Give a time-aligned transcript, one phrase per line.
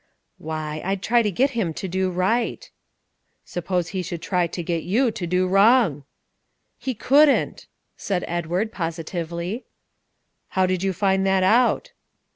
[0.39, 2.67] "Why, I'd try to get him to do right."
[3.45, 6.05] "Suppose he should try to get you to do wrong?"
[6.79, 9.63] "He couldn't!" said Edward positively.
[10.57, 11.91] "How did you find that out?"